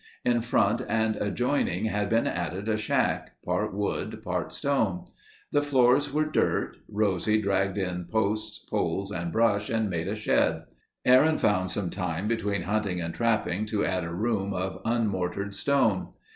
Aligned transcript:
In 0.25 0.41
front 0.41 0.81
and 0.89 1.15
adjoining 1.17 1.85
had 1.85 2.09
been 2.09 2.25
added 2.25 2.67
a 2.67 2.75
shack, 2.75 3.33
part 3.45 3.71
wood, 3.71 4.23
part 4.23 4.51
stone. 4.51 5.05
The 5.51 5.61
floors 5.61 6.11
were 6.11 6.25
dirt. 6.25 6.77
Rosie 6.89 7.39
dragged 7.39 7.77
in 7.77 8.05
posts, 8.05 8.65
poles, 8.67 9.11
and 9.11 9.31
brush 9.31 9.69
and 9.69 9.91
made 9.91 10.07
a 10.07 10.15
shed. 10.15 10.63
Aaron 11.05 11.37
found 11.37 11.69
time 11.91 12.27
between 12.27 12.63
hunting 12.63 12.99
and 12.99 13.13
trapping 13.13 13.67
to 13.67 13.85
add 13.85 14.03
a 14.03 14.09
room 14.09 14.55
of 14.55 14.81
unmortared 14.85 15.53
stone. 15.53 16.07